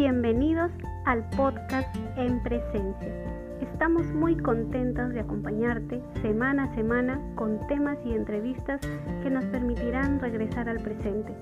[0.00, 0.72] Bienvenidos
[1.04, 3.14] al podcast En Presencia.
[3.60, 8.80] Estamos muy contentos de acompañarte semana a semana con temas y entrevistas
[9.22, 11.34] que nos permitirán regresar al presente,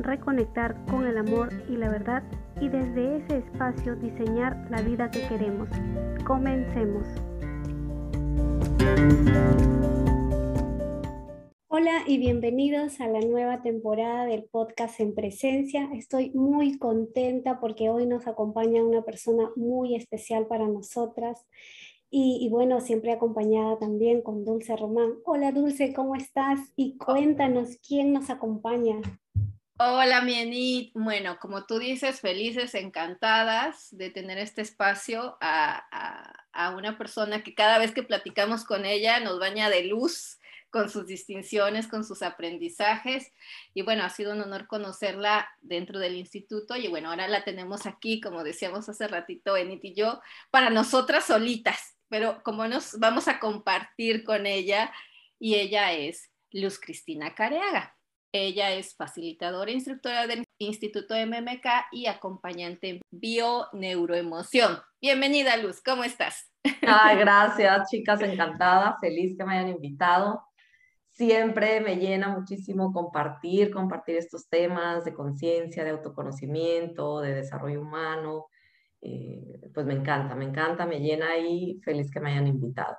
[0.00, 2.24] reconectar con el amor y la verdad
[2.60, 5.68] y desde ese espacio diseñar la vida que queremos.
[6.24, 7.06] Comencemos.
[11.76, 15.88] Hola y bienvenidos a la nueva temporada del podcast en presencia.
[15.92, 21.44] Estoy muy contenta porque hoy nos acompaña una persona muy especial para nosotras
[22.08, 25.14] y, bueno, siempre acompañada también con Dulce Román.
[25.24, 26.60] Hola Dulce, ¿cómo estás?
[26.76, 29.00] Y cuéntanos quién nos acompaña.
[29.76, 30.92] Hola, Mienit.
[30.94, 35.82] Bueno, como tú dices, felices, encantadas de tener este espacio a,
[36.52, 40.38] a una persona que cada vez que platicamos con ella nos baña de luz
[40.74, 43.32] con sus distinciones, con sus aprendizajes.
[43.74, 46.74] Y bueno, ha sido un honor conocerla dentro del instituto.
[46.74, 51.26] Y bueno, ahora la tenemos aquí, como decíamos hace ratito, Enit y yo, para nosotras
[51.26, 51.96] solitas.
[52.08, 54.92] Pero como nos vamos a compartir con ella,
[55.38, 57.96] y ella es Luz Cristina Careaga.
[58.32, 64.80] Ella es facilitadora e instructora del Instituto MMK y acompañante en bio-neuroemoción.
[65.00, 66.50] Bienvenida, Luz, ¿cómo estás?
[66.82, 70.42] Ay, gracias, chicas, encantada, feliz que me hayan invitado
[71.14, 78.46] siempre me llena muchísimo compartir, compartir estos temas de conciencia, de autoconocimiento, de desarrollo humano.
[79.00, 82.96] Eh, pues me encanta, me encanta, me llena y feliz que me hayan invitado.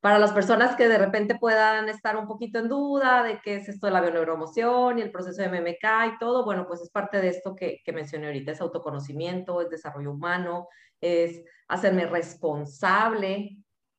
[0.00, 3.68] Para las personas que de repente puedan estar un poquito en duda de qué es
[3.68, 7.20] esto de la bioneuroemoción y el proceso de MMK y todo, bueno, pues es parte
[7.20, 10.68] de esto que, que mencioné ahorita, es autoconocimiento, es desarrollo humano,
[11.00, 13.56] es hacerme responsable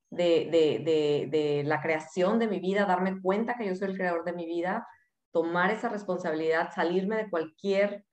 [0.09, 4.45] de, la creación de mi vida, darme cuenta que yo soy el creador de mi
[4.45, 4.87] vida,
[5.31, 8.05] tomar esa responsabilidad, salirme de cualquier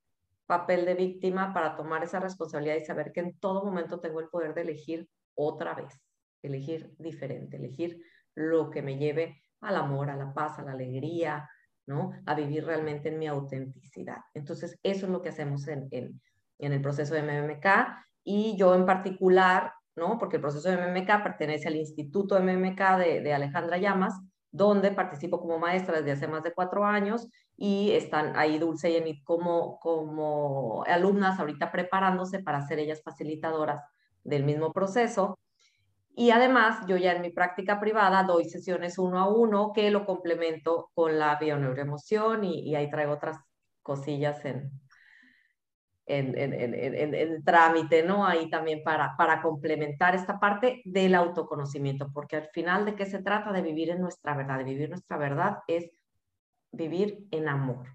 [0.47, 4.29] papel de víctima para tomar esa responsabilidad y saber que en todo momento tengo el
[4.29, 5.99] poder de elegir otra vez,
[6.43, 8.01] elegir diferente, elegir
[8.35, 11.49] lo que me lleve al amor, a la paz, a la alegría,
[11.87, 12.13] ¿no?
[12.27, 14.19] A vivir realmente en mi autenticidad.
[14.35, 16.21] Entonces, eso es lo que hacemos en, en,
[16.59, 17.67] en el proceso de MMK
[18.25, 20.19] y yo en particular ¿no?
[20.19, 24.15] Porque el proceso de MMK pertenece al Instituto MMK de, Alejandra Llamas,
[24.51, 28.97] donde participo como maestra desde hace más de cuatro años y están ahí Dulce y
[28.97, 33.83] Enid como, como alumnas ahorita preparándose para ser ellas facilitadoras
[34.23, 35.39] del mismo proceso.
[36.17, 40.07] Y además, yo ya en mi práctica privada doy sesiones uno a uno que lo
[40.07, 43.39] complemento con la bioneuroemoción y, y ahí traigo otras
[43.83, 44.71] cosillas en,
[46.07, 48.27] en, en, en, trámite, ¿no?
[48.27, 53.23] Ahí también para, para complementar esta parte del autoconocimiento, porque al final de qué se
[53.23, 55.91] trata de vivir en nuestra verdad, de vivir nuestra verdad es
[56.73, 57.87] vivir en amor,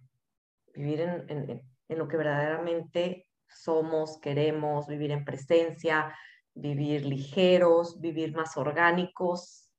[0.74, 6.16] vivir en, lo que verdaderamente somos, queremos, vivir en presencia,
[6.54, 9.70] vivir ligeros, vivir más orgánicos,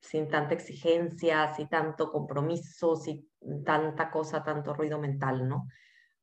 [0.00, 3.28] sin tanta exigencia, sin tanto compromiso, sin
[3.64, 5.66] tanta cosa, tanto ruido mental, ¿no?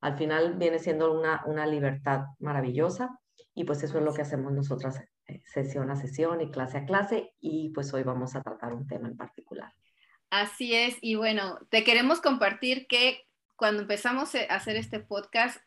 [0.03, 3.17] Al final viene siendo una, una libertad maravillosa
[3.55, 6.85] y pues eso es lo que hacemos nosotras eh, sesión a sesión y clase a
[6.85, 9.71] clase y pues hoy vamos a tratar un tema en particular.
[10.29, 13.21] Así es, y bueno, te queremos compartir que
[13.55, 15.61] cuando empezamos a hacer este podcast,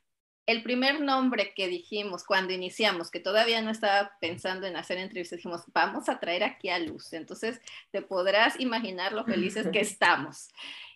[0.47, 5.39] el primer nombre que dijimos cuando iniciamos, que todavía no estaba pensando en hacer entrevistas,
[5.39, 7.12] dijimos, vamos a traer aquí a Luz.
[7.12, 10.49] Entonces, te podrás imaginar lo felices que estamos.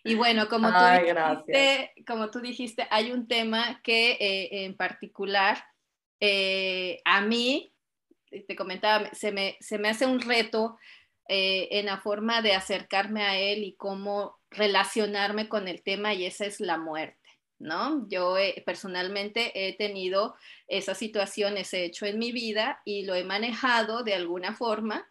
[0.03, 5.63] Y bueno, como, tú, dijiste, como tú dijiste, hay un tema que eh, en particular
[6.21, 7.73] eh, a mí,
[8.47, 10.77] te comentaba, se me, se me hace un reto
[11.27, 16.25] eh, en la forma de acercarme a él y cómo relacionarme con el tema y
[16.25, 17.20] esa es la muerte.
[17.61, 18.07] ¿No?
[18.09, 18.35] Yo
[18.65, 20.35] personalmente he tenido
[20.67, 25.07] esas situaciones, he hecho en mi vida y lo he manejado de alguna forma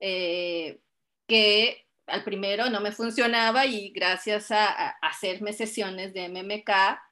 [0.00, 0.80] eh,
[1.26, 6.70] que al primero no me funcionaba y gracias a, hacerme sesiones de MMK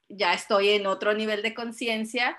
[0.08, 2.36] ya estoy en otro nivel de conciencia,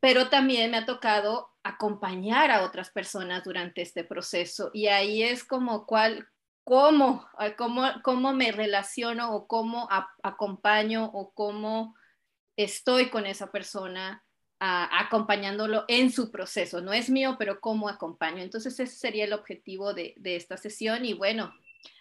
[0.00, 5.44] pero también me ha tocado acompañar a otras personas durante este proceso y ahí es
[5.44, 6.28] como cuál,
[6.64, 7.26] cómo,
[7.56, 9.88] cómo, cómo me relaciono o cómo
[10.22, 11.94] acompaño o cómo
[12.56, 14.24] estoy con esa persona
[14.64, 16.80] acompañándolo en su proceso.
[16.80, 18.42] No es mío, pero cómo acompaño.
[18.42, 21.52] Entonces ese sería el objetivo de, esta sesión y bueno,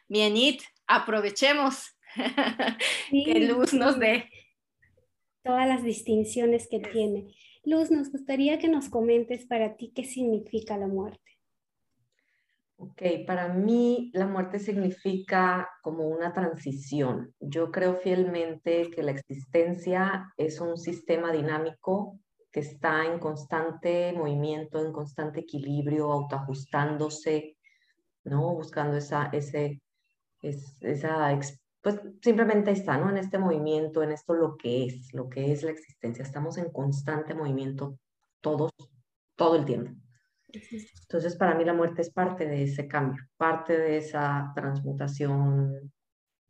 [0.08, 1.96] Mienit, aprovechemos
[3.10, 4.30] que Luz nos dé.
[5.44, 7.34] Todas las distinciones que tiene.
[7.64, 11.31] Luz, nos gustaría que nos comentes para ti qué significa la muerte.
[12.84, 17.32] Ok, para mí la muerte significa como una transición.
[17.40, 22.20] Yo creo fielmente que la existencia es un sistema dinámico
[22.52, 27.56] que está en constante movimiento, en constante equilibrio, autoajustándose,
[28.24, 28.56] ¿no?
[28.56, 29.80] Buscando esa, ese,
[30.42, 31.40] esa,
[31.84, 33.12] pues simplemente está, ¿no?
[33.12, 36.24] En este movimiento, en esto lo que es, lo que es la existencia.
[36.24, 38.00] Estamos en constante movimiento
[38.42, 38.72] todos,
[39.36, 39.92] todo el tiempo.
[41.02, 45.92] Entonces, para mí la muerte es parte de ese cambio, parte de esa transmutación,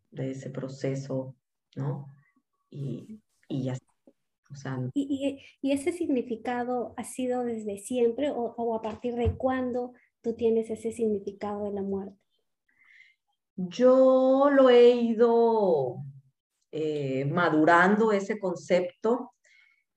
[0.10, 1.36] de ese proceso,
[1.76, 2.14] ¿no?
[2.70, 3.76] Y, y ya
[4.52, 9.38] o sea, ¿Y, y, ese significado ha sido desde siempre o, o, a partir de
[9.38, 12.18] cuándo tú tienes ese significado de la muerte?
[13.56, 16.04] Yo lo he ido
[16.72, 19.31] eh, madurando ese concepto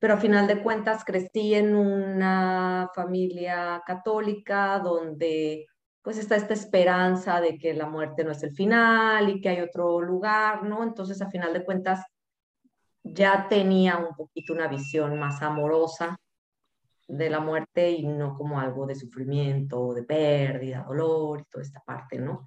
[0.05, 5.65] pero a final de cuentas crecí en una familia católica donde
[6.03, 9.61] pues está esta esperanza de que la muerte no es el final y que hay
[9.61, 10.83] otro lugar, ¿no?
[10.83, 12.03] Entonces a final de cuentas
[13.01, 16.15] ya tenía un poquito una visión más amorosa
[17.07, 21.79] de la muerte y no como algo de sufrimiento, de pérdida, dolor y toda esta
[21.79, 22.45] parte, ¿no?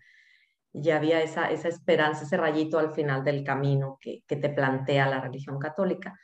[0.72, 5.08] Ya había esa, esa esperanza, ese rayito al final del camino que, que te plantea
[5.08, 6.16] la religión católica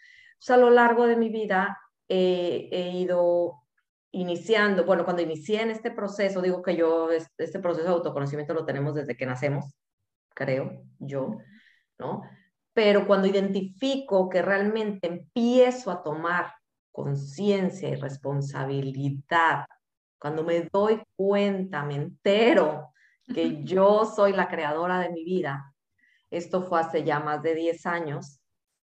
[0.53, 3.65] a lo largo de mi vida he ido
[4.13, 8.65] iniciando, bueno, cuando inicié en este proceso, digo que yo, este proceso de autoconocimiento lo
[8.65, 9.75] tenemos desde que nacemos,
[10.35, 11.39] creo, yo,
[11.99, 12.23] ¿no?
[12.73, 16.53] Pero cuando identifico que realmente empiezo a tomar
[16.93, 19.65] conciencia y responsabilidad,
[20.19, 22.93] cuando me doy cuenta, me entero
[23.27, 25.75] que yo soy la creadora de mi vida,
[26.31, 28.41] esto fue hace ya más de 10 años,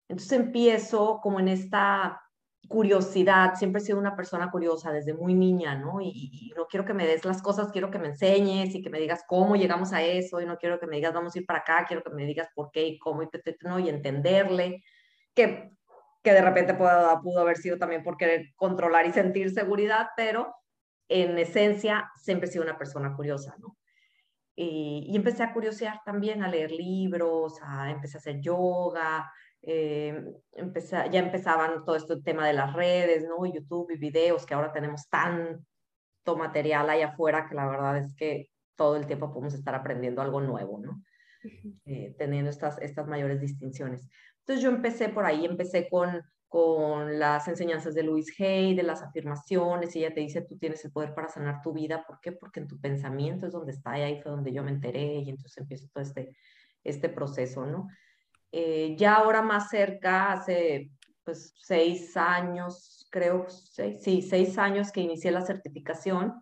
[0.08, 2.20] entonces empiezo como en esta
[2.69, 6.00] curiosidad, siempre he sido una persona curiosa desde muy niña, ¿no?
[6.00, 9.00] Y, no quiero que me des las cosas, quiero que me enseñes y que me
[9.00, 11.60] digas cómo llegamos a eso, y no quiero que me digas vamos a ir para
[11.60, 13.28] acá, quiero que me digas por qué y cómo, y,
[13.62, 13.78] ¿no?
[13.78, 14.82] y entenderle,
[15.34, 15.70] que,
[16.22, 20.55] que de repente pudo, pudo haber sido también por querer controlar y sentir seguridad, pero
[21.08, 23.78] en esencia siempre he sido una persona curiosa, ¿no?
[24.55, 29.31] Y, y empecé a curiosear también, a leer libros, a, empecé a hacer yoga,
[29.62, 30.25] eh,
[31.10, 33.44] ya empezaban todo este tema de las redes, ¿no?
[33.46, 38.50] YouTube y videos, que ahora tenemos tanto material ahí afuera que la verdad es que
[38.76, 41.02] todo el tiempo podemos estar aprendiendo algo nuevo, ¿no?
[41.84, 44.08] Eh, teniendo estas, estas mayores distinciones.
[44.40, 49.02] Entonces yo empecé por ahí, empecé con, con las enseñanzas de Louis Hay, de las
[49.02, 52.32] afirmaciones, y ella te dice, tú tienes el poder para sanar tu vida, ¿por qué?
[52.32, 55.31] Porque en tu pensamiento es donde está, y ahí fue donde yo me enteré, y
[55.31, 56.37] entonces empiezo todo este,
[56.82, 57.88] este proceso, ¿no?
[58.53, 60.91] Eh, ya ahora más cerca, hace
[61.25, 66.35] pues seis años, creo, seis, sí, seis años que inicié la certificación,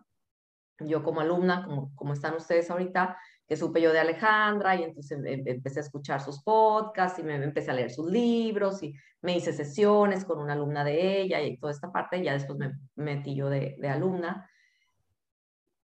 [0.79, 3.17] yo como alumna, como, como están ustedes ahorita,
[3.47, 7.23] que supe yo de Alejandra y entonces em, em, empecé a escuchar sus podcasts y
[7.23, 11.41] me empecé a leer sus libros y me hice sesiones con una alumna de ella
[11.41, 14.49] y toda esta parte, ya después me metí yo de alumna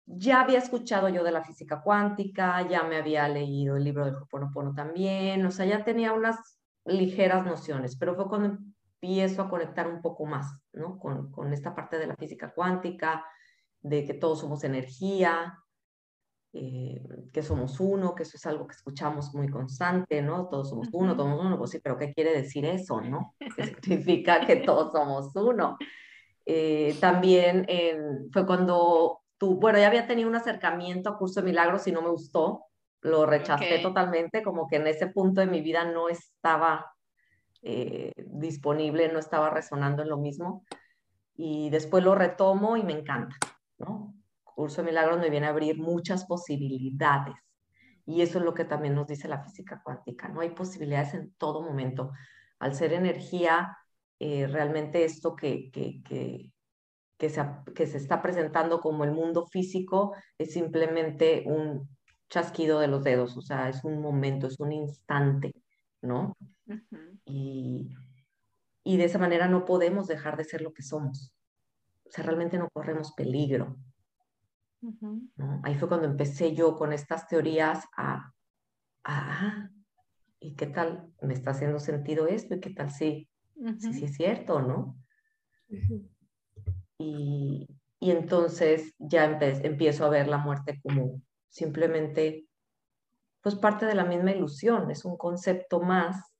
[0.07, 4.13] ya había escuchado yo de la física cuántica, ya me había leído el libro de
[4.13, 8.59] Hoponopono también, o sea, ya tenía unas ligeras nociones, pero fue cuando
[8.95, 10.99] empiezo a conectar un poco más, ¿no?
[10.99, 13.25] Con, con esta parte de la física cuántica,
[13.81, 15.59] de que todos somos energía,
[16.55, 17.03] eh,
[17.33, 20.49] que somos uno, que eso es algo que escuchamos muy constante, ¿no?
[20.49, 23.35] Todos somos uno, todos somos uno, pues sí, pero ¿qué quiere decir eso, no?
[23.56, 25.79] ¿Qué significa que todos somos uno?
[26.44, 27.67] Eh, también
[28.32, 32.11] fue cuando bueno, ya había tenido un acercamiento a Curso de Milagros y no me
[32.11, 32.67] gustó,
[33.01, 36.93] lo rechacé totalmente, como que en ese punto de mi vida no estaba
[37.63, 40.65] eh, disponible, no estaba resonando en lo mismo.
[41.34, 43.37] Y después lo retomo y me encanta,
[43.79, 44.15] ¿no?
[44.44, 47.34] Curso de Milagros me viene a abrir muchas posibilidades.
[48.06, 50.41] Y eso es lo que también nos dice la física cuántica, ¿no?
[50.41, 52.13] Hay posibilidades en todo momento.
[52.58, 53.77] Al ser energía,
[54.19, 56.52] eh, realmente esto que, que, que,
[57.22, 57.41] que se,
[57.76, 61.88] que se está presentando como el mundo físico es simplemente un
[62.29, 65.55] chasquido de los dedos, o sea, es un momento, es un instante,
[66.00, 66.36] ¿no?
[67.24, 67.94] y,
[68.82, 71.32] y de esa manera no podemos dejar de ser lo que somos.
[72.05, 73.76] O sea, realmente no corremos peligro.
[74.81, 75.60] ¿no?
[75.62, 78.32] Ahí fue cuando empecé yo con estas teorías a,
[79.05, 79.70] ah,
[80.41, 81.12] ¿y qué tal?
[81.22, 82.56] ¿Me está haciendo sentido esto?
[82.56, 83.29] ¿Y qué tal si,
[83.79, 84.96] sí, sí es cierto, no?
[87.03, 87.69] Y,
[88.01, 92.47] entonces ya empiezo a ver la muerte como simplemente,
[93.41, 96.35] pues parte de la misma ilusión, es un concepto más.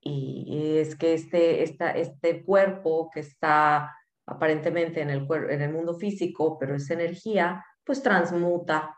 [0.00, 3.94] Y es que este, este cuerpo que está
[4.26, 8.96] aparentemente en el, en el mundo físico, pero es energía, pues transmuta,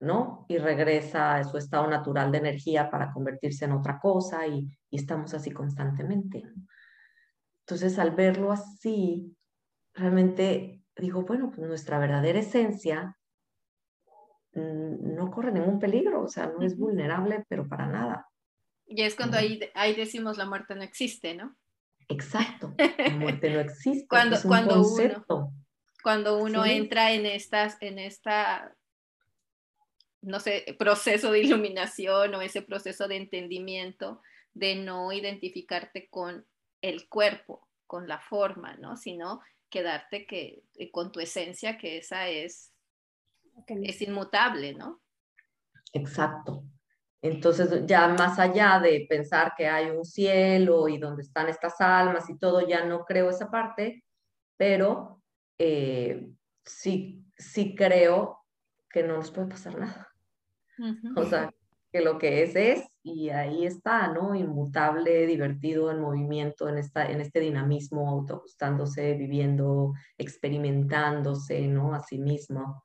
[0.00, 0.46] ¿no?
[0.48, 4.96] Y regresa a su estado natural de energía para convertirse en otra cosa y, y
[4.96, 6.42] estamos así constantemente.
[7.72, 9.34] Entonces, al verlo así,
[9.94, 13.16] realmente digo, bueno, pues nuestra verdadera esencia
[14.52, 18.28] mm, no corre ningún peligro, o sea, no es vulnerable, pero para nada.
[18.84, 21.56] Y es cuando ahí, ahí decimos la muerte no existe, ¿no?
[22.08, 24.06] Exacto, la muerte no existe.
[24.06, 25.54] cuando, cuando uno,
[26.02, 28.76] cuando uno entra en estas, en esta,
[30.20, 34.20] no sé, proceso de iluminación o ese proceso de entendimiento
[34.52, 36.46] de no identificarte con
[36.82, 38.96] el cuerpo, con la forma, ¿no?
[38.96, 42.74] Sino quedarte que, eh, con tu esencia, que esa es,
[43.66, 45.00] es inmutable, ¿no?
[45.92, 46.64] Exacto.
[47.22, 52.28] Entonces, ya más allá de pensar que hay un cielo y donde están estas almas
[52.28, 54.04] y todo, ya no creo esa parte,
[54.56, 55.22] pero
[55.58, 56.28] eh,
[56.64, 58.44] sí, sí creo
[58.90, 60.08] que no nos puede pasar nada.
[61.16, 61.54] O sea,
[61.92, 64.34] que lo que es es y ahí está, ¿no?
[64.34, 71.94] Inmutable, divertido, en movimiento, en, esta, en este dinamismo, autoajustándose, viviendo, experimentándose, ¿no?
[71.94, 72.84] A sí mismo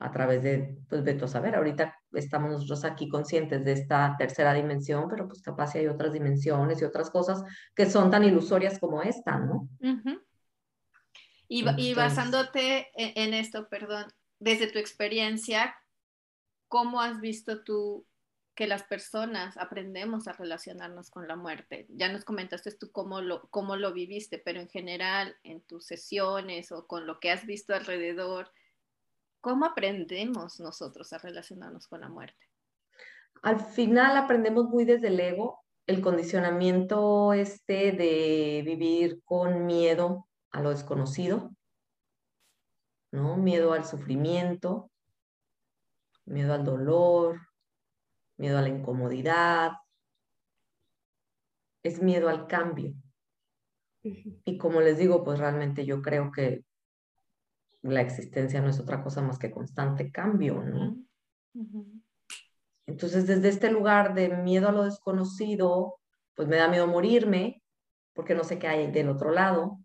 [0.00, 4.52] a través de, pues, veto a saber, ahorita estamos nosotros aquí conscientes de esta tercera
[4.52, 7.42] dimensión, pero pues capaz si hay otras dimensiones y otras cosas
[7.74, 9.68] que son tan ilusorias como esta, ¿no?
[11.48, 14.06] y, y, basándote en, en, esto, perdón,
[14.40, 15.74] desde tu experiencia,
[16.68, 18.04] ¿cómo has visto tú
[18.54, 21.86] que las personas aprendemos a relacionarnos con la muerte?
[21.90, 26.72] Ya nos comentaste tú cómo lo, cómo lo viviste, pero en general, en tus sesiones
[26.72, 28.50] o con lo que has visto alrededor,
[29.44, 32.48] ¿Cómo aprendemos nosotros a relacionarnos con la muerte?
[33.42, 40.62] Al final aprendemos muy desde el ego, el condicionamiento este de vivir con miedo a
[40.62, 41.54] lo desconocido,
[43.12, 43.36] ¿no?
[43.36, 44.90] Miedo al sufrimiento,
[46.24, 47.38] miedo al dolor,
[48.36, 49.72] miedo a la incomodidad,
[51.82, 52.94] es miedo al cambio.
[54.02, 56.64] Y como les digo, pues realmente yo creo que
[57.82, 60.96] la existencia no es otra cosa más que constante cambio, ¿no?
[62.86, 66.00] Entonces, desde este lugar de miedo a lo desconocido,
[66.34, 67.62] pues me da miedo morirme,
[68.14, 69.78] porque no sé qué hay del otro lado,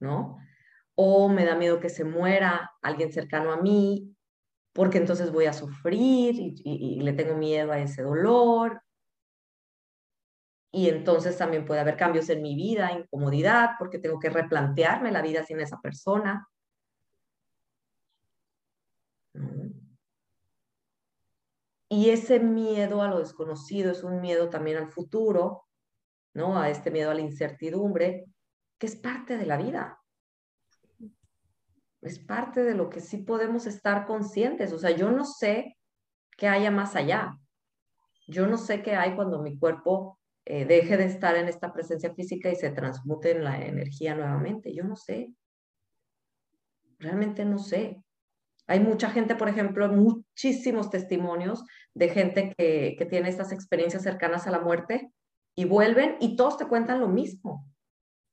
[0.00, 0.38] ¿no?
[0.94, 4.15] O me da miedo que se muera alguien cercano a mí,
[4.76, 8.80] porque entonces voy a sufrir y le tengo miedo a ese dolor,
[10.76, 15.22] y entonces también puede haber cambios en mi vida, incomodidad, porque tengo que replantearme la
[15.22, 16.46] vida sin esa persona.
[21.88, 25.64] Y ese miedo a lo desconocido es un miedo también al futuro,
[26.34, 26.60] ¿no?
[26.60, 28.26] A este miedo a la incertidumbre,
[28.76, 29.98] que es parte de la vida.
[32.06, 34.72] Es parte de lo que sí podemos estar conscientes.
[34.72, 35.76] O sea, yo no sé
[36.36, 37.36] qué haya más allá.
[38.28, 42.14] Yo no sé qué hay cuando mi cuerpo eh, deje de estar en esta presencia
[42.14, 44.72] física y se transmute en la energía nuevamente.
[44.72, 45.34] Yo no sé.
[47.00, 48.00] Realmente no sé.
[48.68, 54.46] Hay mucha gente, por ejemplo, muchísimos testimonios de gente que, que tiene estas experiencias cercanas
[54.46, 55.10] a la muerte
[55.56, 57.68] y vuelven y todos te cuentan lo mismo,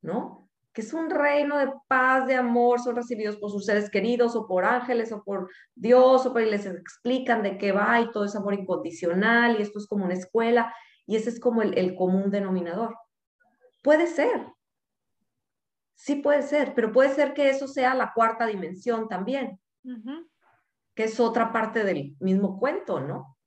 [0.03, 0.42] ¿no?
[0.73, 4.47] Que es un reino de paz, de amor, son recibidos por sus seres queridos o
[4.47, 8.25] por ángeles o por Dios o por y les explican de qué va y todo
[8.25, 10.73] es amor incondicional y esto es como una escuela
[11.05, 12.97] y ese es como el, común denominador.
[13.81, 14.47] Puede ser,
[15.95, 19.59] sí puede ser, pero puede ser que eso sea la cuarta dimensión también,
[20.95, 23.37] que es otra parte del mismo cuento, ¿no?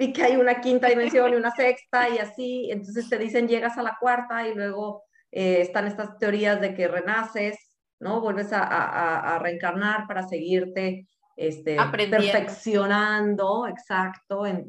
[0.00, 3.78] Y que hay una quinta dimensión y una sexta y así, entonces te dicen llegas
[3.78, 7.56] a la cuarta y luego eh, están estas teorías de que renaces,
[8.00, 8.20] ¿no?
[8.20, 11.06] Vuelves a, reencarnar para seguirte
[11.36, 14.66] este, perfeccionando, exacto, en,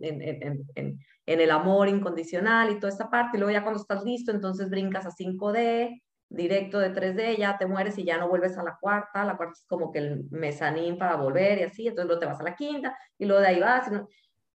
[1.30, 4.70] en el amor incondicional y toda esta parte, y luego ya cuando estás listo, entonces
[4.70, 8.78] brincas a 5D, directo de 3D, ya te mueres y ya no vuelves a la
[8.82, 12.26] cuarta, la cuarta es como que el mezanín para volver y así, entonces luego te
[12.26, 13.92] vas a la quinta y luego de ahí vas.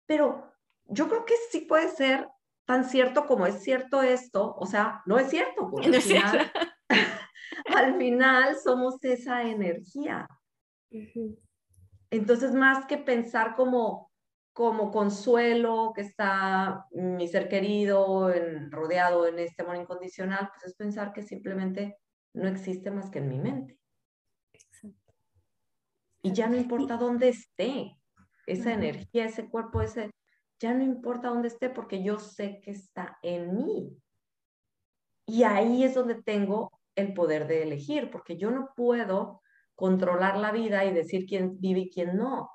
[0.05, 0.51] Pero
[0.85, 2.27] yo creo que sí puede ser
[2.65, 6.51] tan cierto como es cierto esto, o sea, no es cierto, porque al final,
[7.65, 10.27] al final somos esa energía.
[12.09, 14.11] Entonces, más que pensar como,
[14.53, 18.31] como consuelo que está mi ser querido
[18.69, 21.97] rodeado en este amor incondicional, pues es pensar que simplemente
[22.33, 23.79] no existe más que en mi mente.
[26.21, 27.99] Y ya no importa dónde esté
[28.47, 30.09] esa energía, ese cuerpo, ese,
[30.59, 33.97] ya no importa dónde esté porque yo sé que está en mí.
[35.27, 39.41] Y ahí es donde tengo el poder de elegir, porque yo no puedo
[39.75, 42.49] controlar la vida y decir quién vive y quién no.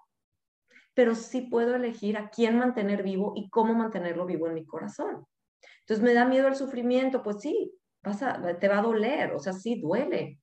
[0.94, 5.26] Pero sí puedo elegir a quién mantener vivo y cómo mantenerlo vivo en mi corazón.
[5.80, 7.22] Entonces, ¿me da miedo el sufrimiento?
[7.22, 10.40] Pues sí, pasa, te va a doler, o sea, sí duele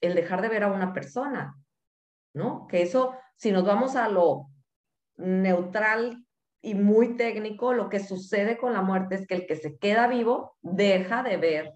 [0.00, 1.54] el dejar de ver a una persona,
[2.34, 2.66] ¿no?
[2.66, 4.46] Que eso, si nos vamos a lo
[5.16, 6.24] neutral
[6.62, 10.06] y muy técnico, lo que sucede con la muerte es que el que se queda
[10.06, 11.72] vivo deja de ver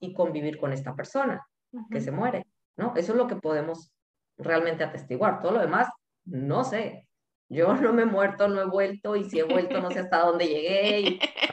[0.00, 1.46] y convivir con esta persona
[1.90, 2.94] que se muere, ¿no?
[2.96, 3.90] Eso es lo que podemos
[4.36, 5.40] realmente atestiguar.
[5.40, 5.88] Todo lo demás,
[6.24, 7.08] no sé.
[7.48, 10.20] Yo no me he muerto, no he vuelto y si he vuelto no sé hasta
[10.20, 11.18] dónde llegué.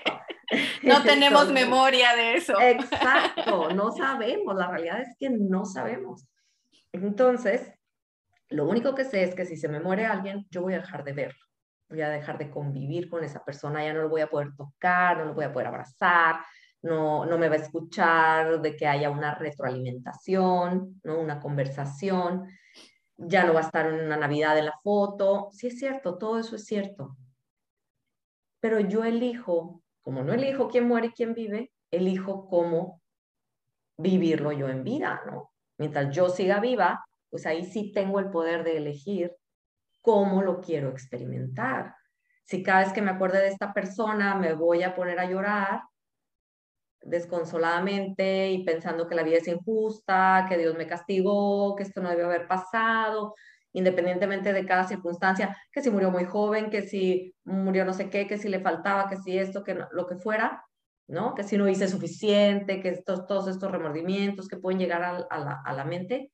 [0.84, 2.60] no tenemos memoria de eso.
[2.60, 4.56] Exacto, no sabemos.
[4.56, 6.26] La realidad es que no sabemos.
[6.92, 7.74] Entonces,
[8.50, 11.04] lo único que sé es que si se me muere alguien, yo voy a dejar
[11.04, 11.46] de verlo.
[11.92, 15.18] Voy a dejar de convivir con esa persona, ya no lo voy a poder tocar,
[15.18, 16.38] no lo voy a poder abrazar,
[16.82, 21.20] no, no me va a escuchar, de que haya una retroalimentación, ¿no?
[21.20, 22.48] una conversación,
[23.18, 25.50] ya no va a estar en una Navidad en la foto.
[25.52, 27.18] Sí es cierto, todo eso es cierto.
[28.60, 33.02] Pero yo elijo, como no elijo quién muere y quién vive, elijo cómo
[33.98, 35.52] vivirlo yo en vida, ¿no?
[35.78, 39.36] Mientras yo siga viva, pues ahí sí tengo el poder de elegir
[40.02, 41.96] cómo lo quiero experimentar.
[42.46, 45.82] Si cada vez que me acuerde de esta persona me voy a poner a llorar,
[47.04, 52.10] desconsoladamente y pensando que la vida es injusta, que Dios me castigó, que esto no
[52.10, 53.34] debió haber pasado,
[53.74, 58.28] independientemente de cada circunstancia, que si murió muy joven, que si murió no sé qué,
[58.28, 60.64] que si le faltaba, que si esto, que lo que fuera,
[61.08, 61.34] ¿no?
[61.36, 65.62] Que si no hice suficiente, que estos, todos estos remordimientos que pueden llegar a, la,
[65.66, 66.32] a la mente,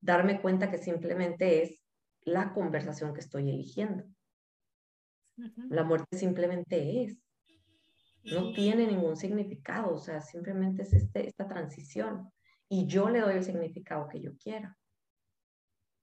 [0.00, 1.79] darme cuenta que simplemente es
[2.22, 4.04] la conversación que estoy eligiendo.
[5.68, 7.18] La muerte simplemente es
[8.24, 12.30] no tiene ningún significado, o sea, simplemente es este, esta transición
[12.68, 14.76] y yo le doy el significado que yo quiera.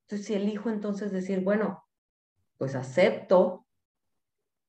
[0.01, 1.83] Entonces, si elijo entonces decir, bueno,
[2.57, 3.65] pues acepto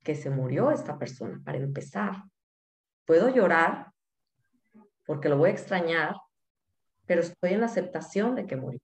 [0.03, 2.25] que se murió esta persona para empezar.
[3.07, 3.93] Puedo llorar
[5.07, 6.17] porque lo voy a extrañar,
[7.07, 8.81] pero estoy en la aceptación de que murió.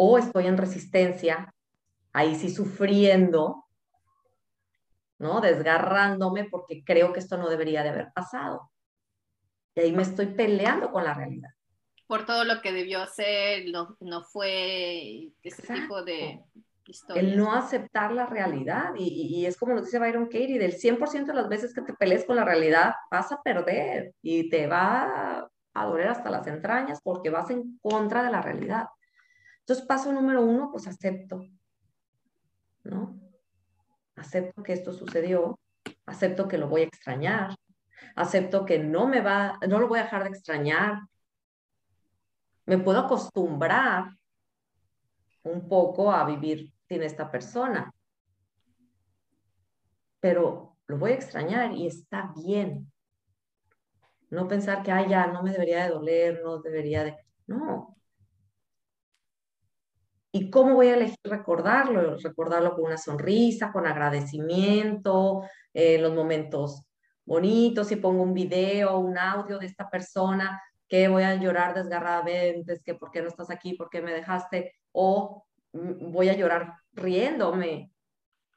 [0.00, 1.52] O estoy en resistencia,
[2.12, 3.64] ahí sí sufriendo,
[5.18, 5.40] ¿no?
[5.40, 8.70] Desgarrándome porque creo que esto no debería de haber pasado.
[9.74, 11.50] Y ahí me estoy peleando con la realidad.
[12.06, 16.44] Por todo lo que debió hacer, no, no fue ese tipo de
[16.86, 17.20] historia.
[17.20, 18.92] El no aceptar la realidad.
[18.96, 21.94] Y, y, es como lo dice Byron Katie, del 100% de las veces que te
[21.94, 27.00] pelees con la realidad, vas a perder y te va a doler hasta las entrañas
[27.02, 28.86] porque vas en contra de la realidad.
[29.68, 31.44] Entonces, paso número uno, pues acepto,
[32.84, 33.20] ¿no?
[34.16, 35.60] acepto que esto sucedió,
[36.06, 37.54] acepto que lo voy a extrañar,
[38.16, 41.02] acepto que no me va, no lo voy a dejar de extrañar.
[42.64, 44.16] Me puedo acostumbrar
[45.42, 47.92] un poco a vivir sin esta persona,
[50.18, 52.90] pero lo voy a extrañar y está bien.
[54.30, 57.18] No pensar que, ay, ya, no me debería de doler, no debería de...
[57.46, 57.97] No,
[60.30, 62.16] ¿Y cómo voy a elegir recordarlo?
[62.16, 66.82] Recordarlo con una sonrisa, con agradecimiento, en los momentos
[67.24, 72.72] bonitos, si pongo un video, un audio de esta persona, que voy a llorar desgarradamente,
[72.74, 73.74] es que ¿por qué no estás aquí?
[73.74, 74.74] ¿Por qué me dejaste?
[74.92, 77.92] O mm, voy a llorar riéndome,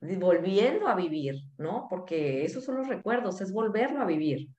[0.02, 1.88] volviendo a vivir, ¿no?
[1.90, 4.50] Porque esos son los recuerdos, es volverlo a vivir.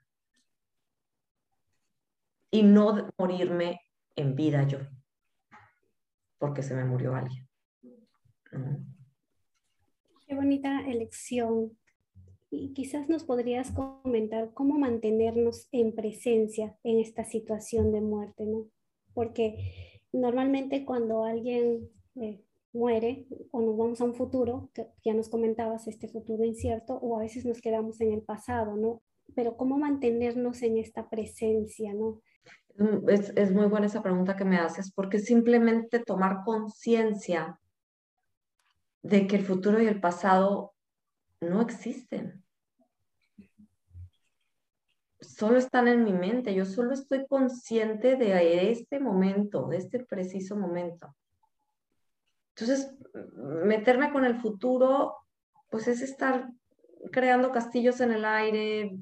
[2.51, 3.81] Y no morirme
[4.15, 4.79] en vida yo
[6.43, 7.47] porque se me murió alguien.
[10.27, 11.79] Qué bonita elección.
[12.51, 18.67] Y quizás nos podrías comentar cómo mantenernos en presencia en esta situación de muerte, ¿no?
[19.15, 25.29] Porque normalmente cuando alguien eh, muere o nos vamos a un futuro, que ya nos
[25.29, 29.01] comentabas este futuro incierto, o a veces nos quedamos en el pasado, ¿no?
[29.37, 32.21] Pero cómo mantenernos en esta presencia, ¿no?
[32.77, 37.59] Mm, es, muy buena esa pregunta que me haces, porque simplemente tomar conciencia
[39.03, 40.75] de que el futuro y el pasado
[41.41, 42.43] no existen.
[45.21, 50.57] Solo están en mi mente, yo solo estoy consciente de este momento, de este preciso
[50.57, 51.15] momento.
[52.55, 52.93] Entonces,
[53.65, 55.17] meterme con el futuro,
[55.71, 56.49] pues es estar
[57.11, 58.93] creando castillos en el aire,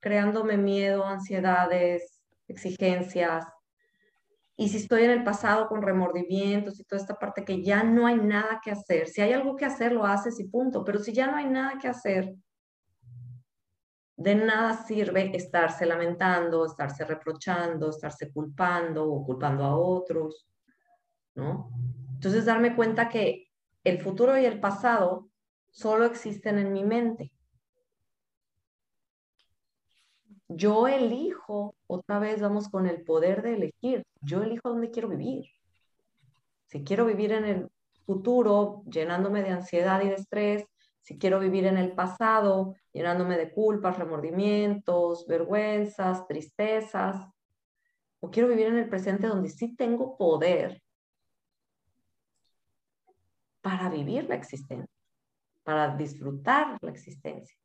[0.00, 2.17] creándome miedo, ansiedades,
[2.48, 3.46] exigencias.
[4.56, 8.06] Y si estoy en el pasado con remordimientos y toda esta parte que ya no
[8.06, 10.84] hay nada que hacer, si hay algo que hacer, lo haces y punto.
[10.84, 12.34] Pero si ya no hay nada que hacer,
[14.16, 20.48] de nada sirve estarse lamentando, estarse reprochando, estarse culpando o culpando a otros.
[21.36, 21.70] ¿no?
[22.14, 23.48] Entonces darme cuenta que
[23.84, 25.30] el futuro y el pasado
[25.70, 27.32] solo existen en mi mente.
[30.48, 35.46] Yo elijo, otra vez vamos con el poder de elegir, yo elijo dónde quiero vivir.
[36.66, 37.70] Si quiero vivir en el
[38.06, 40.66] futuro llenándome de ansiedad y de estrés,
[41.02, 47.28] si quiero vivir en el pasado llenándome de culpas, remordimientos, vergüenzas, tristezas,
[48.20, 50.82] o quiero vivir en el presente donde sí tengo poder
[53.60, 54.88] para vivir la existencia,
[55.62, 57.56] para disfrutar la existencia.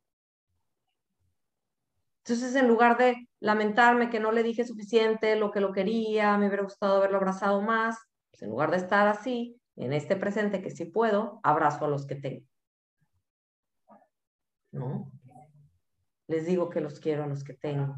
[2.26, 6.46] Entonces, en lugar de lamentarme que no le dije suficiente lo que lo quería, me
[6.46, 7.98] hubiera gustado haberlo abrazado más,
[8.30, 12.06] pues en lugar de estar así, en este presente que sí puedo, abrazo a los
[12.06, 12.46] que tengo.
[14.72, 15.12] ¿No?
[16.26, 17.94] Les digo que los quiero a los que tengo.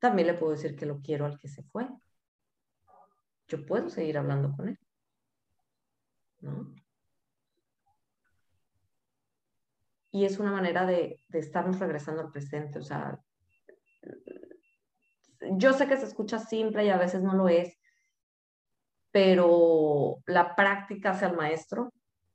[0.00, 1.88] También le puedo decir que lo quiero al que se fue.
[3.46, 4.78] Yo puedo seguir hablando con él.
[6.40, 6.74] ¿No?
[10.14, 12.78] Y es una manera de, de estarnos regresando al presente.
[12.78, 13.18] O sea,
[15.56, 17.76] yo sé que se escucha simple y a veces no lo es,
[19.10, 21.92] pero la práctica hace al maestro.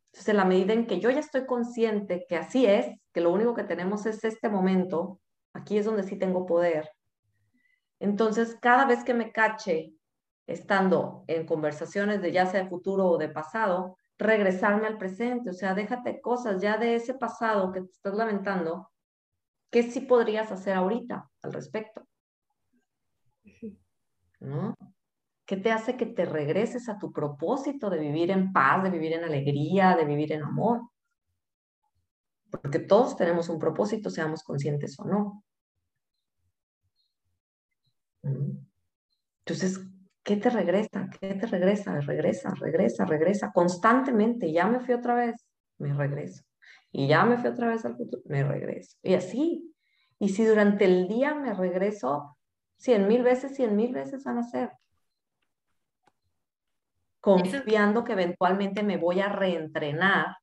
[0.08, 3.32] Entonces, en la medida en que yo ya estoy consciente que así es, que lo
[3.32, 5.22] único que tenemos es este momento,
[5.54, 6.92] aquí es donde sí tengo poder.
[8.02, 9.94] Entonces, cada vez que me cache
[10.48, 15.54] estando en conversaciones de ya sea de futuro o de pasado, regresarme al presente, o
[15.54, 18.92] sea, déjate cosas ya de ese pasado que te estás lamentando,
[19.72, 22.06] ¿qué sí podrías hacer ahorita al respecto?
[24.42, 24.76] ¿No?
[25.46, 29.14] ¿Qué te hace que te regreses a tu propósito de vivir en paz, de vivir
[29.14, 30.82] en alegría, de vivir en amor?
[32.52, 35.44] Porque todos tenemos un propósito, seamos conscientes o no.
[39.46, 39.80] Entonces,
[40.30, 41.10] ¿qué te regresa?
[41.20, 42.00] ¿Qué te regresa?
[42.02, 44.52] Regresa, regresa, regresa constantemente.
[44.52, 45.44] Ya me fui otra vez,
[45.80, 46.44] me regreso.
[46.92, 48.96] Y ya me fui otra vez al futuro, me regreso.
[49.02, 49.74] Y así.
[50.20, 52.38] Y si durante el día me regreso
[52.78, 54.70] cien mil veces, cien mil veces van a ser
[57.22, 60.38] confiando que eventualmente me voy a reentrenar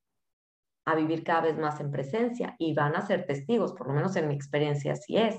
[0.84, 4.16] a vivir cada vez más en presencia y van a ser testigos, por lo menos
[4.16, 5.36] en mi experiencia así es.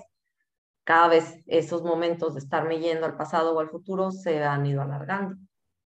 [0.88, 4.82] Cada vez esos momentos de estarme yendo al pasado o al futuro se han ido
[4.82, 5.36] alargando.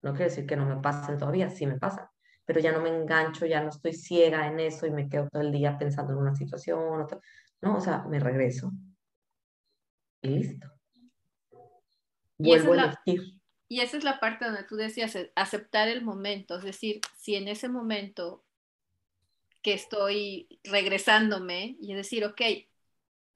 [0.04, 2.06] No quiere decir que no me pasen todavía, sí me pasan,
[2.46, 5.42] pero ya no me engancho, ya no estoy ciega en eso y me quedo todo
[5.42, 7.08] el día pensando en una situación.
[7.62, 8.72] no, o sea, me regreso
[10.22, 10.68] y listo.
[12.38, 16.58] Vuelvo a elegir y esa es la parte donde tú decías, eh, aceptar el momento,
[16.58, 18.44] es decir, si en ese momento
[19.62, 22.42] que estoy regresándome y decir, ok,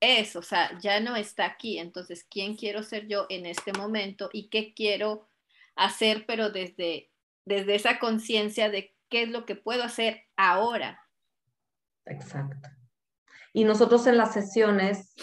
[0.05, 4.29] es, o sea, ya no está aquí, entonces, ¿quién quiero ser yo en este momento
[4.31, 5.29] y qué quiero
[5.75, 7.11] hacer, pero desde,
[7.45, 11.01] desde esa conciencia de qué es lo que puedo hacer ahora?
[12.05, 12.69] Exacto.
[13.53, 15.13] Y nosotros en las sesiones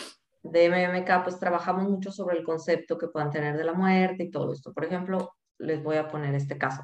[0.43, 4.31] de MMK, pues trabajamos mucho sobre el concepto que puedan tener de la muerte y
[4.31, 4.73] todo esto.
[4.73, 6.83] Por ejemplo, les voy a poner este caso.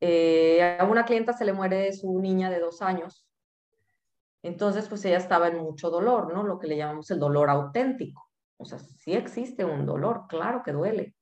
[0.00, 3.27] Eh, a una clienta se le muere su niña de dos años.
[4.42, 6.42] Entonces, pues ella estaba en mucho dolor, ¿no?
[6.42, 8.28] Lo que le llamamos el dolor auténtico.
[8.56, 11.14] O sea, sí existe un dolor, claro que duele.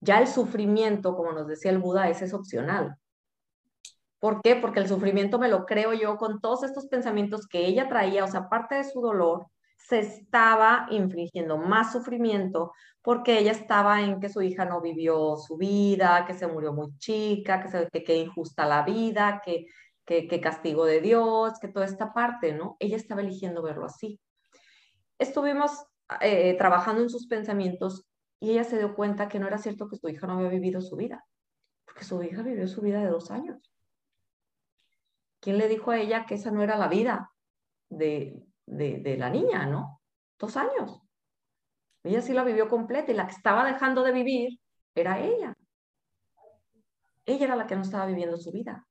[0.00, 2.96] Ya el sufrimiento, como nos decía el Buda, ese es opcional.
[4.18, 4.56] ¿Por qué?
[4.56, 8.28] Porque el sufrimiento me lo creo yo con todos estos pensamientos que ella traía, o
[8.28, 14.28] sea, aparte de su dolor, se estaba infligiendo más sufrimiento porque ella estaba en que
[14.28, 18.66] su hija no vivió su vida, que se murió muy chica, que, se, que, injusta
[18.66, 19.66] la vida, que,
[20.08, 22.76] que, castigo de Dios, que toda esta parte, ¿no?
[22.78, 24.18] Ella estaba eligiendo verlo así.
[25.18, 25.84] Estuvimos
[26.22, 28.06] eh, trabajando en sus pensamientos
[28.40, 30.80] y ella se dio cuenta que no era cierto que su hija no había vivido
[30.80, 31.26] su vida,
[31.84, 33.70] porque su hija vivió su vida de dos años.
[35.40, 37.30] ¿Quién le dijo a ella que esa no era la vida
[37.90, 40.00] de, de, la niña, ¿no?
[40.38, 41.02] Dos años.
[42.02, 44.58] Ella sí la vivió completa y la que estaba dejando de vivir
[44.94, 45.54] era ella.
[47.26, 48.87] Ella era la que no estaba viviendo su vida.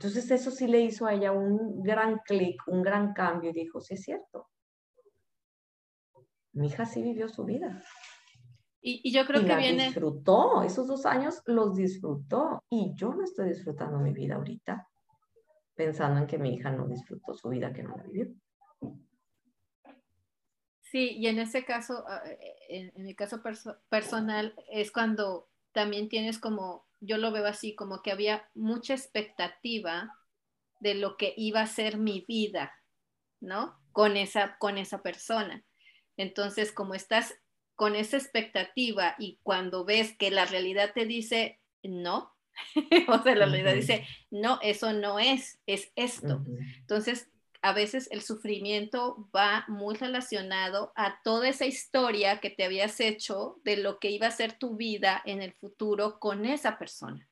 [0.00, 3.82] Entonces eso sí le hizo a ella un gran clic, un gran cambio y dijo,
[3.82, 4.48] sí es cierto.
[6.52, 7.84] Mi hija sí vivió su vida.
[8.80, 9.84] Y, yo creo que la viene...
[9.84, 14.88] Disfrutó, esos dos años los disfrutó y yo no estoy disfrutando mi vida ahorita
[15.74, 18.34] pensando en que mi hija no disfrutó su vida, que no la vivió.
[20.80, 22.22] Sí, y en ese caso, ah,
[22.70, 23.42] en, mi caso
[23.90, 30.16] personal, es cuando también tienes como, yo lo veo así, como que había mucha expectativa
[30.80, 32.72] de lo que iba a ser mi vida,
[33.40, 33.78] ¿no?
[33.92, 35.64] Con esa, con esa persona.
[36.16, 37.34] Entonces, como estás
[37.74, 42.34] con esa expectativa y cuando ves que la realidad te dice no,
[43.08, 46.44] o sea, la realidad dice, no, eso no es, es esto.
[46.80, 47.30] Entonces,
[47.62, 53.60] a veces el sufrimiento va muy relacionado a toda esa historia que te habías hecho
[53.64, 57.28] de lo que iba a ser tu vida en el futuro con esa persona.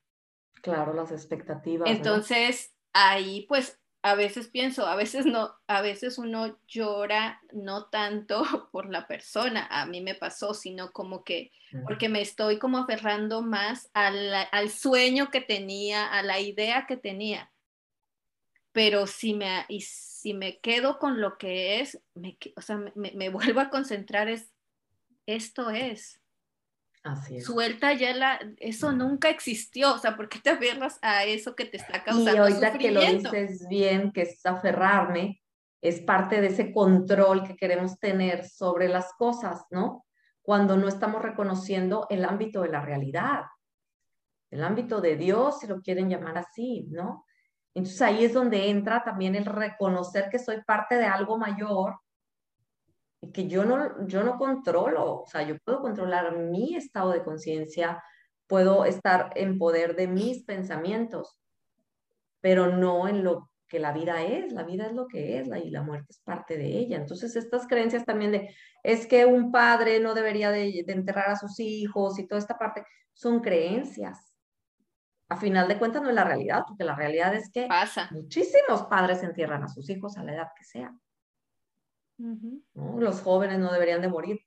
[0.61, 1.89] Claro, las expectativas.
[1.89, 8.43] Entonces, ahí pues a veces pienso, a veces no, a veces uno llora no tanto
[8.71, 11.51] por la persona, a mí me pasó, sino como que
[11.85, 16.97] porque me estoy como aferrando más al, al sueño que tenía, a la idea que
[16.97, 17.51] tenía.
[18.71, 23.11] Pero si me, y si me quedo con lo que es, me, o sea, me,
[23.11, 24.51] me vuelvo a concentrar, es,
[25.25, 26.21] esto es.
[27.41, 31.65] Suelta ya la, eso nunca existió, o sea, ¿por qué te aferras a eso que
[31.65, 32.35] te está causando?
[32.35, 35.41] Y ahorita que lo dices bien, que es aferrarme,
[35.81, 40.05] es parte de ese control que queremos tener sobre las cosas, ¿no?
[40.41, 43.43] Cuando no estamos reconociendo el ámbito de la realidad,
[44.51, 47.25] el ámbito de Dios, si lo quieren llamar así, ¿no?
[47.79, 51.95] Entonces ahí es donde entra también el reconocer que soy parte de algo mayor
[53.33, 58.01] que yo no, yo no controlo, o sea, yo puedo controlar mi estado de conciencia,
[58.47, 61.37] puedo estar en poder de mis pensamientos,
[62.41, 65.69] pero no en lo que la vida es, la vida es lo que es y
[65.69, 66.97] la muerte es parte de ella.
[66.97, 71.35] Entonces, estas creencias también de, es que un padre no debería de, de enterrar a
[71.35, 74.28] sus hijos y toda esta parte, son creencias.
[75.29, 78.09] A final de cuentas no es la realidad, porque la realidad es que Pasa.
[78.11, 80.91] muchísimos padres entierran a sus hijos a la edad que sea.
[82.73, 84.39] Los jóvenes no deberían de morir.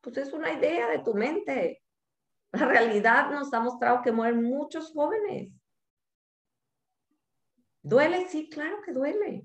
[0.00, 1.82] Pues es una idea de tu mente.
[2.52, 5.52] La realidad nos ha mostrado que mueren muchos jóvenes.
[7.82, 8.26] ¿Duele?
[8.28, 9.44] Sí, claro que duele.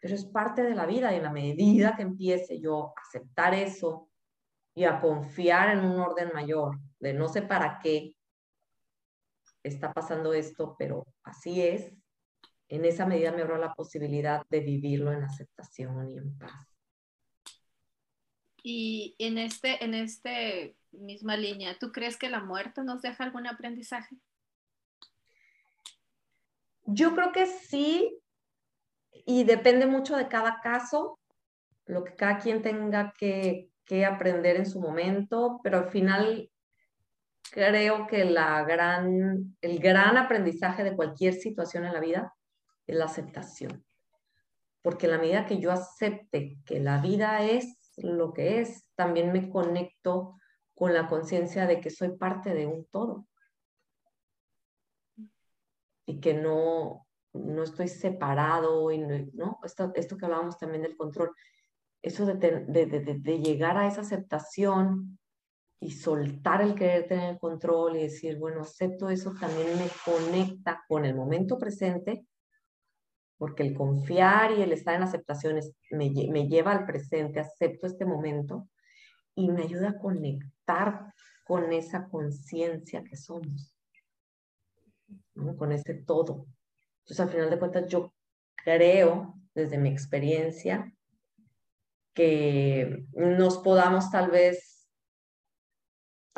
[0.00, 3.54] Pero es parte de la vida y en la medida que empiece yo a aceptar
[3.54, 4.08] eso
[4.74, 8.14] y a confiar en un orden mayor, de no sé para qué
[9.68, 11.92] está pasando esto, pero así es,
[12.68, 16.68] en esa medida me abrió la posibilidad de vivirlo en aceptación y en paz.
[18.62, 23.46] Y en este, en este misma línea, ¿tú crees que la muerte nos deja algún
[23.46, 24.16] aprendizaje?
[26.84, 28.18] Yo creo que sí,
[29.26, 31.18] y depende mucho de cada caso,
[31.86, 36.50] lo que cada quien tenga que, que aprender en su momento, pero al final
[37.50, 42.34] creo que la gran, el gran aprendizaje de cualquier situación en la vida
[42.86, 43.84] es la aceptación.
[44.82, 49.50] Porque la medida que yo acepte que la vida es lo que es, también me
[49.50, 50.38] conecto
[50.74, 53.26] con la conciencia de que soy parte de un todo.
[56.06, 61.34] Y que no, no estoy separado, y no, Esto, esto que hablábamos también del control,
[62.00, 65.18] eso de, de, de, llegar a esa aceptación
[65.80, 70.84] y soltar el querer tener el control y decir, bueno, acepto eso, también me conecta
[70.88, 72.26] con el momento presente
[73.38, 78.04] porque el confiar y el estar en aceptaciones me, me lleva al presente, acepto este
[78.04, 78.68] momento
[79.36, 81.14] y me ayuda a conectar
[81.44, 83.72] con esa conciencia que somos,
[85.56, 86.46] con ese todo.
[86.98, 88.12] Entonces, al final de cuentas, yo
[88.56, 90.92] creo, desde mi experiencia,
[92.12, 94.77] que nos podamos tal vez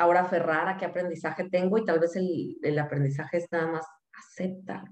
[0.01, 3.85] ahora aferrar a qué aprendizaje tengo y tal vez el, el aprendizaje es nada más
[4.13, 4.83] aceptar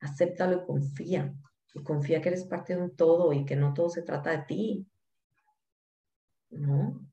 [0.00, 1.34] acéptalo y confía.
[1.74, 4.44] Y confía que eres parte de un todo y que no todo se trata de
[4.44, 4.86] ti.
[6.50, 7.06] No.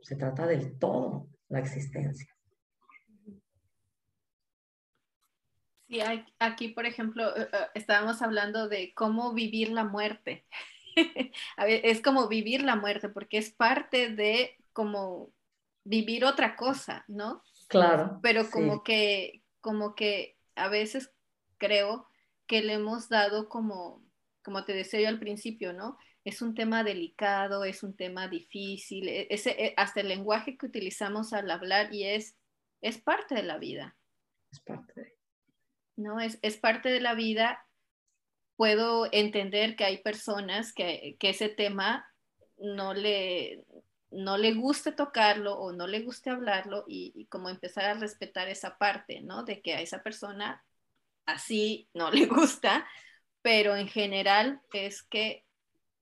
[0.00, 2.32] Se trata del todo, la existencia.
[5.88, 6.00] Sí,
[6.38, 10.46] aquí, por ejemplo, eh, eh, estábamos hablando de cómo vivir la muerte.
[11.58, 15.32] es como vivir la muerte, porque es parte de como
[15.86, 17.42] vivir otra cosa, ¿no?
[17.68, 18.18] Claro.
[18.22, 21.12] Pero como que, como que a veces
[21.58, 22.08] creo
[22.46, 24.04] que le hemos dado como,
[24.42, 25.96] como te decía yo al principio, ¿no?
[26.24, 30.66] Es un tema delicado, es un tema difícil, e, ese, e, hasta el lenguaje que
[30.66, 32.36] utilizamos al hablar y es,
[32.80, 33.96] es parte de la vida.
[34.50, 35.16] Es parte de...
[35.96, 36.20] ¿No?
[36.20, 37.64] Es, es parte de la vida.
[38.56, 42.06] Puedo entender que hay personas que, que ese tema
[42.58, 43.64] no le,
[44.16, 48.48] no le guste tocarlo o no le guste hablarlo y, y, como empezar a respetar
[48.48, 49.44] esa parte, ¿no?
[49.44, 50.64] De que a esa persona
[51.26, 52.86] así no le gusta,
[53.42, 55.44] pero en general es que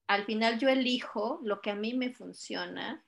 [0.06, 3.04] al final yo elijo lo que a mí me funciona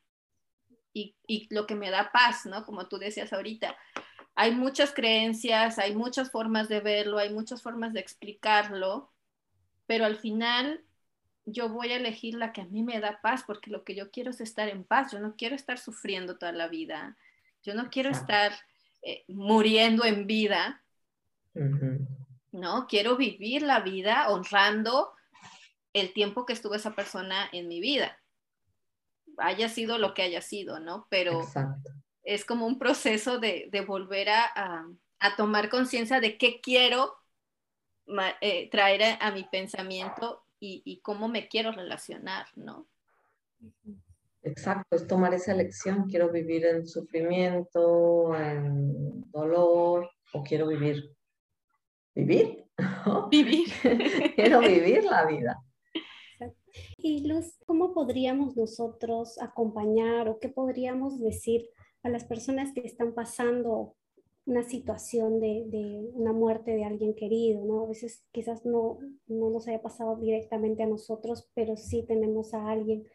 [1.28, 2.64] y, lo que me da paz, ¿no?
[2.64, 3.76] Como tú decías ahorita.
[4.34, 9.12] Hay muchas creencias, hay muchas formas de verlo, hay muchas formas de explicarlo,
[9.86, 10.85] pero al final
[11.46, 14.10] yo voy a elegir la que a mí me da paz, porque lo que yo
[14.10, 17.16] quiero es estar en paz, yo no quiero estar sufriendo toda la vida,
[17.62, 18.52] yo no quiero estar
[19.02, 20.82] eh, muriendo en vida,
[22.52, 22.86] ¿no?
[22.88, 25.12] Quiero vivir la vida honrando
[25.92, 28.18] el tiempo que estuvo esa persona en mi vida,
[29.38, 31.06] haya sido lo que haya sido, ¿no?
[31.10, 31.42] Pero
[32.24, 34.84] es como un proceso de, volver a,
[35.36, 37.14] tomar conciencia de qué quiero
[38.40, 42.86] eh, traer a, mi pensamiento y, cómo me quiero relacionar, ¿no?
[44.42, 46.08] Exacto, es tomar esa elección.
[46.08, 51.10] Quiero vivir en sufrimiento, en dolor, o quiero vivir.
[52.14, 52.64] ¿Vivir?
[53.30, 53.68] Vivir.
[54.36, 55.62] quiero vivir la vida.
[56.98, 61.68] Y Luz, ¿cómo podríamos nosotros acompañar o qué podríamos decir
[62.02, 63.96] a las personas que están pasando
[64.46, 67.82] una situación de, una muerte de alguien querido, ¿no?
[67.82, 72.70] A veces quizás no, no nos haya pasado directamente a nosotros, pero sí tenemos a
[72.70, 73.06] alguien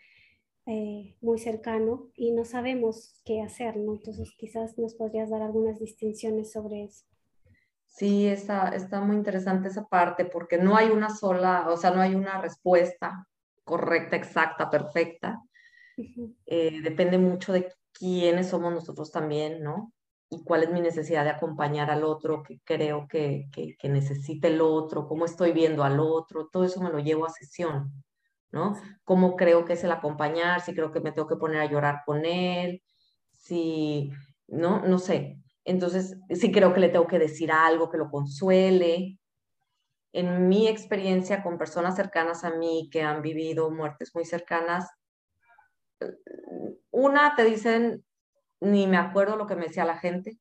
[0.65, 3.94] eh, muy cercano y no sabemos qué hacer, ¿no?
[3.94, 7.06] Entonces quizás nos podrías dar algunas distinciones sobre eso.
[7.88, 12.02] Sí, está, está muy interesante esa parte porque no hay una sola, o sea, no
[12.02, 13.28] hay una respuesta
[13.63, 15.41] correcta, exacta, perfecta.
[16.46, 19.94] Eh, depende mucho de quiénes somos nosotros también, ¿no?
[20.32, 24.48] Y cuál es mi necesidad de acompañar al otro, qué creo que, que, que necesita
[24.48, 27.91] el otro, cómo estoy viendo al otro, todo eso me lo llevo a sesión,
[28.50, 28.76] ¿no?
[29.04, 32.04] Cómo creo que es el acompañar, si creo que me tengo que poner a llorar
[32.06, 32.82] con él,
[33.30, 34.10] si,
[34.48, 34.82] ¿no?
[34.88, 35.38] No sé.
[35.65, 39.20] Entonces, si creo que le tengo que decir algo que lo consuele,
[40.13, 44.89] en mi experiencia con personas cercanas a mí que han vivido muertes muy cercanas,
[46.89, 48.04] una te dicen,
[48.62, 50.39] ni me acuerdo lo que me decía la gente.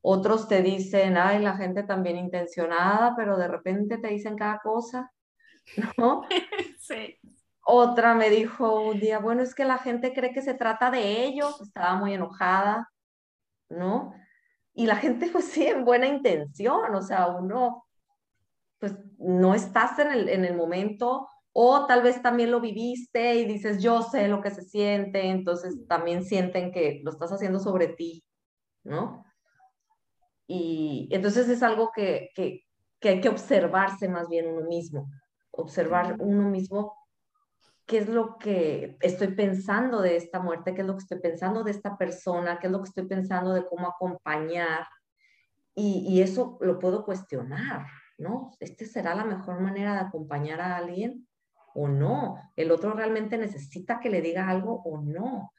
[0.00, 5.12] Otros te dicen, ay, la gente también intencionada, pero de repente te dicen cada cosa,
[5.96, 6.22] ¿no?
[6.80, 7.16] Sí.
[7.64, 11.24] Otra me dijo un día, bueno, es que la gente cree que se trata de
[11.24, 12.90] ellos, estaba muy enojada,
[13.68, 14.12] ¿no?
[14.74, 17.86] Y la gente, pues sí, en buena intención, o sea, uno
[18.80, 23.44] pues no estás en el, en el momento o tal vez también lo viviste y
[23.44, 27.88] dices, yo sé lo que se siente, entonces también sienten que lo estás haciendo sobre
[27.88, 28.24] ti,
[28.84, 29.24] ¿no?
[30.46, 32.64] Y entonces es algo que, que,
[33.00, 35.10] que hay que observarse más bien uno mismo,
[35.50, 36.96] observar uno mismo
[37.86, 41.64] qué es lo que estoy pensando de esta muerte, qué es lo que estoy pensando
[41.64, 44.86] de esta persona, qué es lo que estoy pensando de cómo acompañar.
[45.74, 47.86] Y, y eso lo puedo cuestionar,
[48.18, 48.52] ¿no?
[48.60, 51.26] ¿Este será la mejor manera de acompañar a alguien
[51.74, 52.36] o no?
[52.56, 55.52] ¿El otro realmente necesita que le diga algo o no?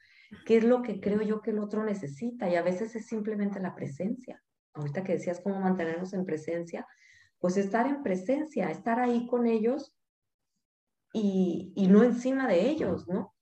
[0.45, 2.49] ¿Qué es lo que creo yo que el otro necesita?
[2.49, 4.41] Y a veces es simplemente la presencia.
[4.73, 6.87] Ahorita que decías cómo mantenernos en presencia,
[7.39, 9.95] pues estar en presencia, estar ahí con ellos
[11.13, 13.33] y, y no encima de ellos, ¿no?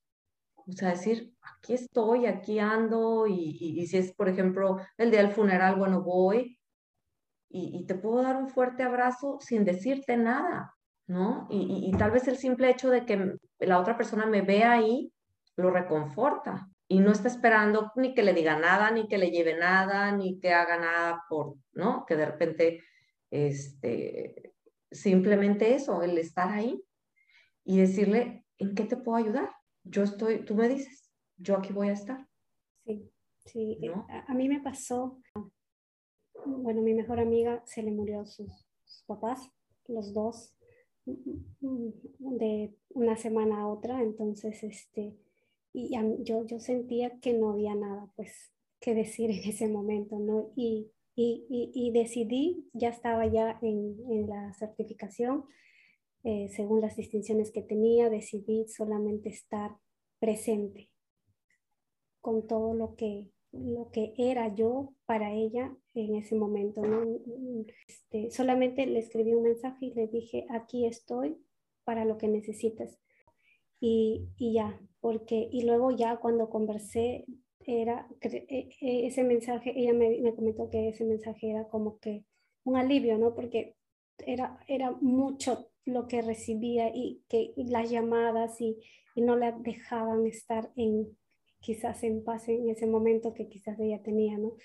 [0.56, 5.22] O sea, decir, aquí estoy, aquí ando, y, y, si es, por ejemplo, el día
[5.22, 6.58] del funeral, bueno, voy,
[7.54, 10.74] y, te puedo dar un fuerte abrazo sin decirte nada,
[11.12, 11.46] ¿no?
[11.50, 15.12] Y, tal vez el simple hecho de que la otra persona me vea ahí
[15.56, 19.56] lo reconforta y no está esperando ni que le diga nada, ni que le lleve
[19.56, 22.04] nada, ni que haga nada por, ¿no?
[22.06, 22.82] Que de repente,
[23.30, 24.54] este,
[24.90, 26.82] simplemente eso, el estar ahí
[27.64, 29.50] y decirle, ¿en qué te puedo ayudar?
[29.84, 32.26] Yo estoy, tú me dices, yo aquí voy a estar.
[32.84, 33.10] Sí,
[33.44, 33.78] sí,
[34.28, 35.20] a mí me pasó
[36.44, 39.48] bueno, mi mejor amiga se le murió sus, sus papás,
[39.86, 40.54] los dos,
[41.04, 45.16] de una semana a otra, entonces, este,
[45.72, 45.90] y
[46.24, 50.52] yo, yo sentía que no había nada, pues, que decir en ese momento, ¿no?
[50.56, 55.44] Y, y, y, decidí, ya estaba ya en, en la certificación,
[56.24, 59.76] eh, según las distinciones que tenía, decidí solamente estar
[60.20, 60.88] presente
[62.20, 66.82] con todo lo que, lo que era yo para ella en ese momento.
[66.82, 67.04] ¿no?
[67.86, 71.36] Este, solamente le escribí un mensaje y le dije, aquí estoy
[71.84, 72.98] para lo que necesites.
[73.80, 77.26] Y, y ya, porque, y luego ya cuando conversé,
[77.66, 82.24] era e, e, ese mensaje, ella me, me, comentó que ese mensaje era como que
[82.64, 83.34] un alivio, ¿no?
[83.34, 83.76] Porque
[84.18, 88.78] era, era mucho lo que recibía y que las llamadas y,
[89.14, 91.16] y no la dejaban estar en,
[91.62, 94.56] quizás en paz en ese momento que quizás ella tenía, ¿no?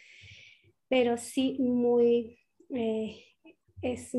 [0.89, 2.39] Pero sí muy,
[2.69, 3.15] eh,
[3.81, 4.11] es,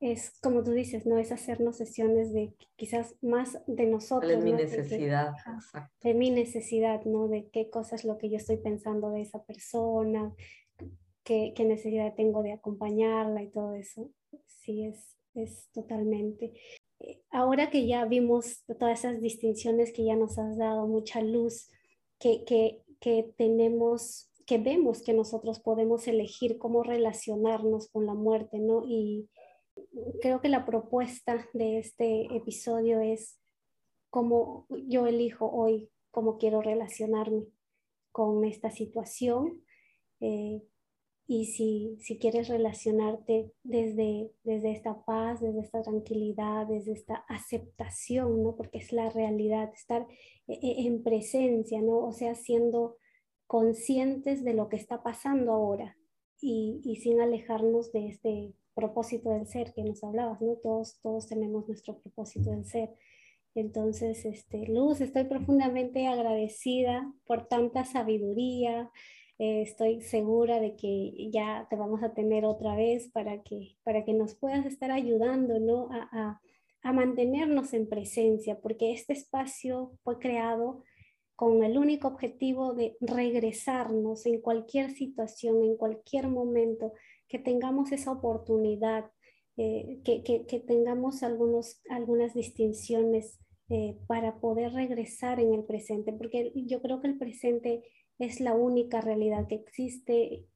[0.00, 1.18] es como tú dices, ¿no?
[1.18, 4.30] Es hacernos sesiones de quizás más de nosotros.
[4.30, 5.34] De mi necesidad,
[6.02, 7.28] de, mi necesidad, ¿no?
[7.28, 10.34] De qué cosas es lo que yo estoy pensando de esa persona,
[11.22, 14.10] qué, qué necesidad tengo de acompañarla y todo eso.
[14.46, 16.52] Sí, es, es totalmente.
[17.00, 21.68] Eh, ahora que ya vimos todas esas distinciones que ya nos has dado, mucha luz,
[22.18, 28.58] que, que, que tenemos, que vemos que nosotros podemos elegir cómo relacionarnos con la muerte,
[28.58, 28.84] ¿no?
[28.86, 29.28] Y
[30.20, 33.38] creo que la propuesta de este episodio es
[34.10, 37.44] cómo yo elijo hoy, cómo quiero relacionarme
[38.12, 39.62] con esta situación.
[40.20, 40.62] Eh,
[41.28, 48.42] y si, si quieres relacionarte desde, desde esta paz, desde esta tranquilidad, desde esta aceptación,
[48.44, 48.54] ¿no?
[48.54, 50.06] Porque es la realidad, estar
[50.46, 51.98] e, e, en presencia, ¿no?
[51.98, 52.96] O sea, siendo
[53.48, 55.96] conscientes de lo que está pasando ahora
[56.40, 60.54] y, y sin alejarnos de este propósito del ser que nos hablabas, ¿no?
[60.56, 62.94] Todos, todos tenemos nuestro propósito del ser.
[63.56, 68.92] Entonces, este, Luz, estoy profundamente agradecida por tanta sabiduría,
[69.38, 74.04] eh, estoy segura de que ya te vamos a tener otra vez para que, para
[74.04, 75.88] que nos puedas estar ayudando ¿no?
[75.92, 76.40] a, a,
[76.82, 80.82] a mantenernos en presencia, porque este espacio fue creado
[81.36, 86.94] con el único objetivo de regresarnos en cualquier situación, en cualquier momento,
[87.28, 89.10] que tengamos esa oportunidad,
[89.58, 96.12] eh, que, que, que, tengamos algunos, algunas distinciones eh, para poder regresar en el presente,
[96.12, 97.82] porque yo creo que el presente
[98.18, 100.46] es la única realidad que existe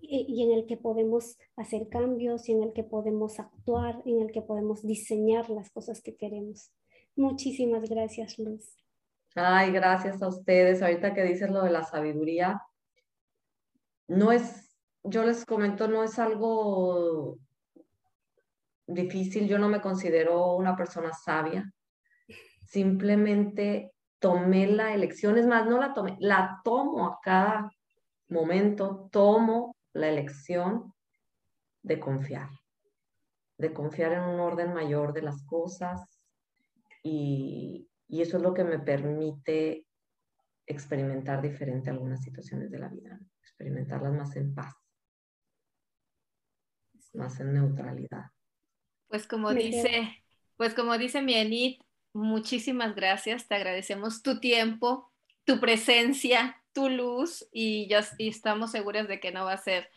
[0.00, 4.32] y en el que podemos hacer cambios y en el que podemos actuar, en el
[4.32, 6.72] que podemos diseñar las cosas que queremos.
[7.14, 8.76] Muchísimas gracias, Luz.
[9.34, 10.82] Ay, gracias a ustedes.
[10.82, 12.60] Ahorita que dices lo de la sabiduría,
[14.08, 17.38] no es, yo les comento, no es algo
[18.86, 19.48] difícil.
[19.48, 21.72] Yo no me considero una persona sabia.
[22.66, 23.91] Simplemente
[24.22, 27.70] tomé la elección, es más, no la tomé, la tomo a cada
[28.28, 30.94] momento, tomo la elección
[31.82, 32.48] de confiar,
[33.58, 36.00] de confiar en un orden mayor de las cosas
[37.02, 39.86] y, y eso es lo que me permite
[40.66, 44.72] experimentar diferente algunas situaciones de la vida, experimentarlas más en paz,
[47.12, 48.26] más en neutralidad.
[49.08, 50.24] Pues como dice,
[50.56, 51.80] pues como dice mi Enid,
[52.12, 55.10] muchísimas gracias, te agradecemos tu tiempo,
[55.44, 59.90] tu presencia, tu luz y ya estamos seguras de que no va a ser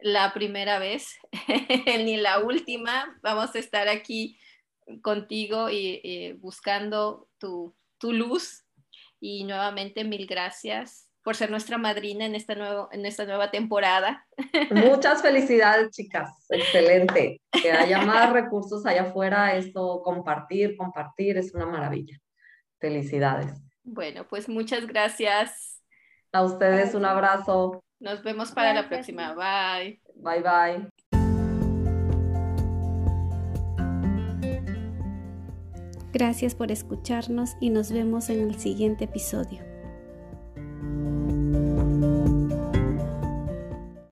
[0.00, 1.18] la primera vez
[1.86, 3.18] ni la última.
[3.22, 4.38] Vamos a estar aquí
[5.00, 8.64] contigo y, buscando tu, tu, luz.
[9.20, 14.26] Y nuevamente mil gracias por ser nuestra madrina en esta, nuevo, en esta nueva temporada.
[14.70, 16.30] Muchas felicidades, chicas.
[16.50, 17.40] Excelente.
[17.50, 22.18] Que haya más recursos allá afuera, esto, compartir, compartir, es una maravilla.
[22.80, 23.52] Felicidades.
[23.84, 25.80] Bueno, pues muchas gracias.
[26.32, 27.82] A ustedes un abrazo.
[28.00, 29.34] Nos vemos para la próxima.
[29.34, 30.00] Bye.
[30.16, 30.88] Bye, bye.
[36.12, 39.71] Gracias por escucharnos y nos vemos en el siguiente episodio.